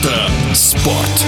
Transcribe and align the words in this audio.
Мотоспорт. 0.00 1.26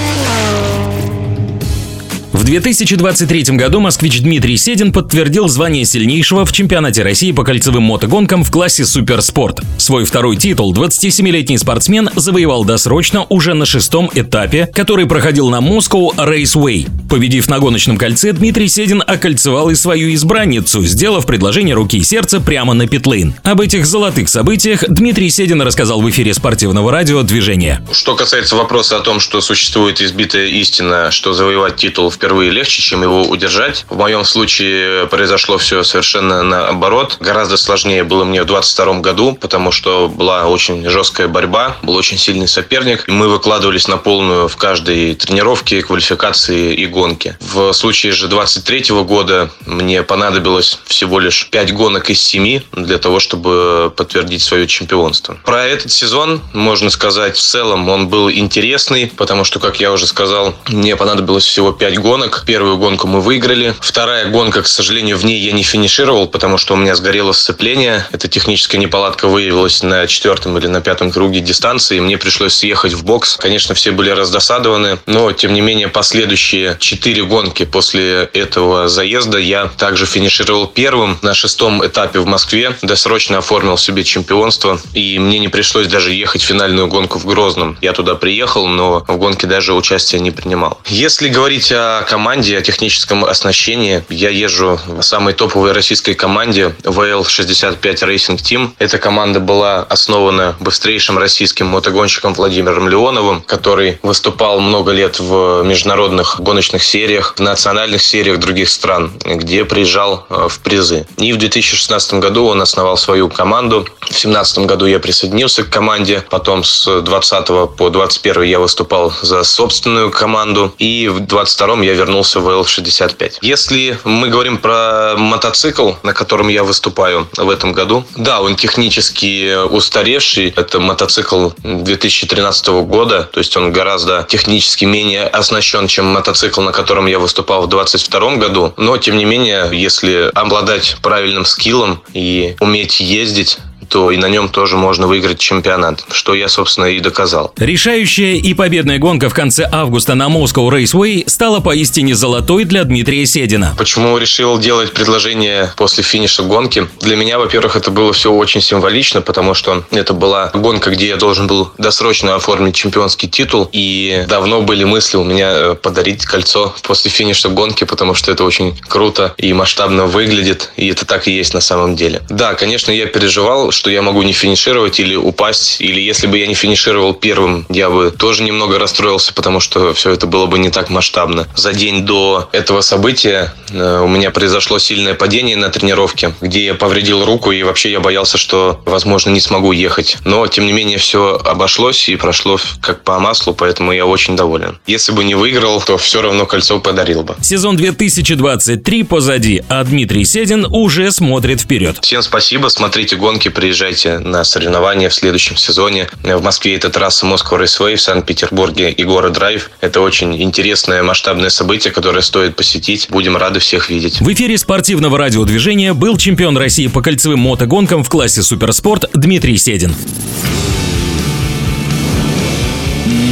В 2.33 2.45
2023 2.45 3.57
году 3.57 3.79
москвич 3.79 4.23
Дмитрий 4.23 4.57
Седин 4.57 4.91
подтвердил 4.91 5.49
звание 5.49 5.85
сильнейшего 5.85 6.47
в 6.47 6.53
чемпионате 6.53 7.03
России 7.03 7.31
по 7.31 7.45
кольцевым 7.45 7.83
мотогонкам 7.83 8.43
в 8.43 8.51
классе 8.51 8.87
суперспорт. 8.87 9.61
Свой 9.77 10.07
второй 10.07 10.37
титул 10.39 10.75
27-летний 10.75 11.59
спортсмен 11.59 12.09
завоевал 12.17 12.65
досрочно 12.65 13.27
уже 13.29 13.53
на 13.53 13.67
шестом 13.67 14.11
этапе, 14.15 14.67
который 14.73 15.05
проходил 15.07 15.51
на 15.51 15.61
Moscow 15.61 16.17
Raceway. 16.17 16.89
Победив 17.11 17.51
на 17.51 17.59
гоночном 17.59 17.99
кольце, 17.99 18.33
Дмитрий 18.33 18.69
Седин 18.69 19.03
окольцевал 19.07 19.69
и 19.69 19.75
свою 19.75 20.15
избранницу, 20.15 20.83
сделав 20.87 21.27
предложение 21.27 21.75
руки 21.75 21.99
и 21.99 22.03
сердца 22.03 22.41
прямо 22.41 22.73
на 22.73 22.89
питлейн. 22.89 23.35
Об 23.43 23.61
этих 23.61 23.85
золотых 23.85 24.31
событиях 24.31 24.85
Дмитрий 24.89 25.29
Седин 25.29 25.61
рассказал 25.61 26.01
в 26.01 26.09
эфире 26.09 26.33
спортивного 26.33 26.91
радио 26.91 27.23
«Движение». 27.23 27.83
Что 27.93 28.17
касается 28.17 28.57
вопроса 28.57 28.97
о 28.97 29.01
том, 29.01 29.21
что 29.21 29.43
существует 29.43 30.01
избитая 30.01 30.47
истина, 30.47 31.11
что 31.11 31.35
завоевать 31.35 31.77
титул 31.77 32.09
впервые 32.23 32.53
легче, 32.53 32.81
чем 32.83 33.03
его 33.03 33.23
удержать, 33.23 33.85
в 33.89 33.99
моем 33.99 34.25
случае 34.25 35.09
произошло 35.09 35.59
все 35.59 35.83
совершенно 35.83 36.45
наоборот. 36.45 37.17
Гораздо 37.19 37.57
сложнее 37.57 38.05
было 38.05 38.23
мне 38.23 38.43
в 38.43 38.47
22 38.47 39.01
году, 39.01 39.37
потому 39.41 39.73
что 39.73 40.07
была 40.07 40.47
очень 40.47 40.89
жесткая 40.89 41.27
борьба, 41.27 41.79
был 41.83 41.97
очень 41.97 42.19
сильный 42.19 42.47
соперник. 42.47 43.09
Мы 43.09 43.29
выкладывались 43.29 43.89
на 43.89 43.97
полную 43.97 44.47
в 44.47 44.57
каждой 44.57 45.17
тренировке, 45.17 45.83
квалификации 45.83 46.73
и 46.75 46.87
гонке. 46.87 47.37
В 47.41 47.73
случае 47.73 48.13
же 48.13 48.29
23 48.29 49.03
года 49.03 49.51
мне 49.67 50.05
понадобилось 50.05 50.79
всего 50.85 51.19
лишь 51.19 51.49
5 51.51 51.75
гонок 51.75 52.09
из 52.09 52.21
7 52.21 52.61
для 52.71 52.99
того, 52.99 53.19
чтобы 53.19 53.93
подтвердить 53.97 54.45
свое 54.45 54.69
чемпионство. 54.69 55.37
Про 55.45 55.65
этот 55.65 55.91
сезон 55.91 56.41
можно 56.53 56.89
сказать 56.91 57.37
в 57.37 57.41
целом 57.41 57.89
он 57.89 58.07
был 58.07 58.31
интересный, 58.31 59.09
потому 59.17 59.43
что, 59.43 59.59
как 59.59 59.81
я 59.81 59.91
уже 59.91 60.07
сказал, 60.07 60.55
мне 60.69 60.95
понадобилось 60.95 61.45
всего 61.45 61.73
5 61.73 61.99
гонок. 61.99 62.12
Первую 62.45 62.77
гонку 62.77 63.07
мы 63.07 63.23
выиграли. 63.23 63.75
Вторая 63.81 64.27
гонка, 64.27 64.61
к 64.61 64.67
сожалению, 64.67 65.17
в 65.17 65.25
ней 65.25 65.41
я 65.41 65.53
не 65.53 65.63
финишировал, 65.63 66.29
потому 66.29 66.59
что 66.59 66.75
у 66.75 66.77
меня 66.77 66.95
сгорело 66.95 67.33
сцепление. 67.33 68.07
Эта 68.13 68.29
техническая 68.29 68.79
неполадка 68.79 69.29
выявилась 69.29 69.83
на 69.83 70.07
четвертом 70.07 70.59
или 70.59 70.67
на 70.67 70.83
пятом 70.83 71.11
круге 71.11 71.41
дистанции. 71.41 72.01
Мне 72.01 72.19
пришлось 72.19 72.53
съехать 72.53 72.93
в 72.93 73.03
бокс. 73.03 73.39
Конечно, 73.39 73.75
все 73.75 73.93
были 73.93 74.11
раздосадованы, 74.11 74.99
но, 75.07 75.33
тем 75.33 75.55
не 75.55 75.63
менее, 75.63 75.89
последующие 75.89 76.77
четыре 76.81 77.25
гонки 77.25 77.65
после 77.65 78.25
этого 78.35 78.89
заезда 78.89 79.39
я 79.39 79.71
также 79.79 80.05
финишировал 80.05 80.67
первым 80.67 81.19
на 81.23 81.33
шестом 81.33 81.85
этапе 81.87 82.19
в 82.19 82.27
Москве, 82.27 82.77
досрочно 82.83 83.39
оформил 83.39 83.79
себе 83.79 84.05
чемпионство, 84.05 84.79
и 84.93 85.19
мне 85.19 85.39
не 85.39 85.49
пришлось 85.49 85.87
даже 85.87 86.13
ехать 86.13 86.43
в 86.43 86.45
финальную 86.45 86.89
гонку 86.89 87.19
в 87.19 87.25
Грозном. 87.25 87.79
Я 87.81 87.95
туда 87.95 88.17
приехал, 88.17 88.67
но 88.67 89.03
в 89.09 89.17
гонке 89.17 89.47
даже 89.47 89.73
участия 89.73 90.21
не 90.21 90.31
принимал. 90.31 90.79
Если 90.89 91.29
говорить 91.29 91.73
о 91.73 92.02
команде, 92.03 92.59
о 92.59 92.63
техническом 92.63 93.25
оснащении, 93.25 94.05
я 94.09 94.31
езжу 94.31 94.79
в 94.87 95.03
самой 95.03 95.35
топовой 95.35 95.73
российской 95.73 96.15
команде 96.15 96.75
VL65 96.83 97.81
Racing 97.81 98.37
Team. 98.37 98.71
Эта 98.79 98.99
команда 98.99 99.41
была 99.41 99.81
основана 99.83 100.57
быстрейшим 100.61 101.19
российским 101.19 101.67
мотогонщиком 101.67 102.35
Владимиром 102.35 102.89
Леоновым, 102.89 103.43
который 103.43 103.99
выступал 104.03 104.61
много 104.61 104.93
лет 104.93 105.19
в 105.19 105.63
международных 105.63 106.41
гоночных 106.41 106.83
сериях, 106.83 107.35
в 107.37 107.41
национальных 107.41 108.03
сериях 108.03 108.39
других 108.39 108.69
стран, 108.69 109.13
где 109.25 109.65
приезжал 109.65 110.27
э, 110.29 110.49
в 110.49 110.61
призы. 110.61 111.07
И 111.17 111.33
в 111.33 111.39
2016 111.39 112.15
году 112.15 112.47
он 112.47 112.61
основал 112.63 112.97
свою 112.97 113.29
команду. 113.29 113.87
В 114.01 114.07
2017 114.07 114.59
году 114.61 114.87
я 114.87 114.99
присоединился 114.99 115.65
к 115.65 115.71
команде. 115.71 116.25
Потом 116.31 116.65
с 116.65 117.01
20 117.01 117.77
по 117.77 117.91
21 117.91 118.43
я 118.43 118.59
выступал 118.59 119.13
за 119.23 119.43
собственную 119.45 120.11
команду. 120.11 120.75
И 120.79 121.09
в 121.09 121.21
22 121.21 121.85
я 121.85 121.92
вернулся 121.95 122.41
в 122.41 122.49
L65. 122.49 123.39
Если 123.43 123.99
мы 124.05 124.29
говорим 124.29 124.59
про 124.59 125.15
мотоцикл, 125.17 125.93
на 126.03 126.13
котором 126.13 126.49
я 126.49 126.65
выступаю 126.65 127.29
в 127.37 127.51
этом 127.51 127.73
году, 127.73 128.05
да, 128.17 128.41
он 128.41 128.57
технически 128.57 129.65
устаревший. 129.65 130.53
Это 130.57 130.81
мотоцикл 130.81 131.51
2013 131.63 132.69
года, 132.85 133.29
то 133.33 133.39
есть 133.39 133.57
он 133.57 133.73
гораздо 133.73 134.27
технически 134.29 134.85
менее 134.85 135.27
оснащен, 135.27 135.87
чем 135.87 136.07
мотоцикл, 136.07 136.61
на 136.61 136.73
котором 136.73 137.07
я 137.07 137.19
выступал 137.19 137.63
в 137.63 137.69
22 137.69 138.37
году. 138.37 138.73
Но, 138.77 138.97
тем 138.99 139.17
не 139.17 139.25
менее, 139.25 139.69
если 139.73 140.31
обладать 140.35 140.97
правильным 141.03 141.45
скиллом 141.45 142.03
и 142.13 142.57
уметь 142.61 143.01
ездить, 143.01 143.59
то 143.93 144.11
и 144.11 144.17
на 144.17 144.31
нем 144.31 144.49
тоже 144.49 144.79
можно 144.79 145.07
выиграть 145.07 145.39
чемпионат, 145.39 146.03
что 146.11 146.33
я, 146.33 146.49
собственно, 146.49 146.87
и 146.87 146.99
доказал. 146.99 147.53
Решающая 147.59 148.37
и 148.37 148.55
победная 148.55 148.99
гонка 148.99 149.29
в 149.29 149.35
конце 149.35 149.69
августа 149.71 150.15
на 150.15 150.29
Moscow 150.29 150.67
Raceway 150.71 151.29
стала 151.29 151.61
поистине 151.61 152.15
золотой 152.15 152.65
для 152.65 152.85
Дмитрия 152.85 153.27
Седина. 153.27 153.75
Почему 153.77 154.17
решил 154.17 154.59
делать 154.59 154.93
предложение 154.93 155.75
после 155.77 156.03
финиша 156.03 156.43
гонки? 156.43 156.89
Для 157.01 157.17
меня, 157.17 157.39
во-первых, 157.39 157.77
это 157.77 157.91
было 157.91 158.15
все 158.15 158.33
очень 158.33 158.63
символично, 158.63 159.21
потому 159.21 159.53
что 159.53 159.85
это 159.91 160.15
была 160.15 160.51
гонка, 160.55 160.89
где 160.91 161.09
я 161.09 161.17
должен 161.17 161.47
был 161.47 161.71
досрочно 161.77 162.35
оформить 162.35 162.75
чемпионский 162.75 163.29
титул, 163.29 163.69
и 163.73 164.25
давно 164.27 164.63
были 164.63 164.85
мысли 164.85 165.19
у 165.19 165.25
меня 165.25 165.51
э, 165.53 165.75
подарить 165.75 166.25
кольцо 166.25 166.75
после 166.83 167.11
финиша 167.11 167.51
гонки, 167.51 167.85
потому 167.85 168.15
что 168.15 168.33
это 168.33 168.45
очень 168.45 168.75
круто 168.89 169.35
и 169.37 169.53
масштабно 169.53 170.07
выглядит, 170.07 170.73
и 170.77 170.89
это 170.89 171.05
так 171.05 171.29
и 171.29 171.33
есть 171.33 171.53
на 171.53 171.61
самом 171.61 171.95
деле. 171.95 172.23
Да, 172.31 172.55
конечно, 172.55 172.91
я 172.91 173.05
переживал, 173.05 173.71
что 173.71 173.82
я 173.91 174.03
могу 174.03 174.23
не 174.23 174.33
финишировать 174.33 175.01
или 175.01 175.15
упасть. 175.15 175.81
Или 175.81 176.01
если 176.01 176.27
бы 176.27 176.39
я 176.39 176.47
не 176.47 176.55
финишировал 176.55 177.15
первым, 177.15 177.67
я 177.69 177.91
бы 177.91 178.11
тоже 178.11 178.43
немного 178.43 178.79
расстроился, 178.79 179.33
потому 179.35 179.61
что 179.61 179.93
все 179.95 180.11
это 180.11 180.27
было 180.27 180.47
бы 180.47 180.59
не 180.59 180.71
так 180.71 180.91
масштабно. 180.91 181.47
За 181.55 181.73
день 181.73 182.05
до 182.05 182.49
этого 182.53 182.81
события 182.81 183.55
э, 183.71 184.01
у 184.01 184.09
меня 184.09 184.31
произошло 184.31 184.79
сильное 184.79 185.15
падение 185.15 185.57
на 185.57 185.69
тренировке, 185.69 186.35
где 186.41 186.65
я 186.65 186.75
повредил 186.75 187.25
руку, 187.25 187.53
и 187.53 187.63
вообще 187.63 187.91
я 187.91 188.01
боялся, 188.01 188.39
что, 188.39 188.81
возможно, 188.85 189.31
не 189.31 189.41
смогу 189.41 189.73
ехать. 189.73 190.19
Но, 190.25 190.47
тем 190.47 190.67
не 190.67 190.73
менее, 190.73 190.99
все 190.99 191.41
обошлось 191.45 192.09
и 192.09 192.17
прошло 192.17 192.59
как 192.81 193.03
по 193.03 193.19
маслу, 193.19 193.55
поэтому 193.55 193.93
я 193.93 194.07
очень 194.07 194.37
доволен. 194.37 194.79
Если 194.87 195.13
бы 195.13 195.25
не 195.25 195.35
выиграл, 195.35 195.81
то 195.81 195.97
все 195.99 196.23
равно 196.23 196.47
кольцо 196.47 196.81
подарил 196.81 197.23
бы. 197.23 197.37
Сезон 197.41 197.77
2023 197.77 199.03
позади, 199.05 199.63
а 199.69 199.85
Дмитрий 199.85 200.25
Седин 200.25 200.67
уже 200.71 201.11
смотрит 201.11 201.61
вперед. 201.61 201.99
Всем 202.03 202.23
спасибо, 202.23 202.69
смотрите 202.69 203.17
гонки, 203.17 203.49
приезжайте 203.63 204.19
на 204.19 204.43
соревнования 204.43 205.09
в 205.09 205.15
следующем 205.15 205.57
сезоне. 205.57 206.09
В 206.25 206.43
Москве 206.43 206.75
это 206.75 206.91
трасса 206.91 207.27
Москва 207.27 207.59
Рейсвей, 207.59 207.95
в 207.95 208.01
Санкт-Петербурге 208.01 208.91
и 208.91 209.05
город 209.05 209.35
Драйв. 209.35 209.71
Это 209.81 210.01
очень 210.01 210.43
интересное 210.43 211.05
масштабное 211.05 211.49
событие, 211.49 211.93
которое 211.93 212.23
стоит 212.23 212.57
посетить. 212.57 213.07
Будем 213.09 213.37
рады 213.37 213.61
всех 213.61 213.89
видеть. 213.89 214.21
В 214.21 214.33
эфире 214.33 214.59
спортивного 214.59 215.17
радиодвижения 215.17 215.95
был 215.95 216.17
чемпион 216.17 216.57
России 216.57 216.89
по 216.89 217.03
кольцевым 217.03 217.39
мотогонкам 217.39 218.03
в 218.03 218.09
классе 218.09 218.43
суперспорт 218.43 219.09
Дмитрий 219.15 219.57
Седин. 219.57 219.95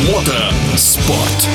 Мотоспорт. 0.06 1.48